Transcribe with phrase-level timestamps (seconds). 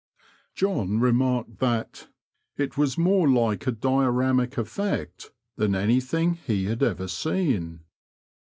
[0.55, 2.07] John remarked that
[2.57, 7.81] '*it was more like a dioramic effect than anything he had ever seen."